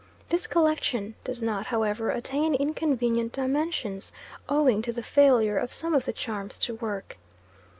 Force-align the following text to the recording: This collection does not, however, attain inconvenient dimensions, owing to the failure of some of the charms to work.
This 0.29 0.47
collection 0.47 1.13
does 1.23 1.43
not, 1.43 1.67
however, 1.67 2.09
attain 2.09 2.55
inconvenient 2.55 3.33
dimensions, 3.33 4.11
owing 4.49 4.81
to 4.81 4.91
the 4.91 5.03
failure 5.03 5.59
of 5.59 5.71
some 5.71 5.93
of 5.93 6.05
the 6.05 6.11
charms 6.13 6.57
to 6.61 6.73
work. 6.73 7.19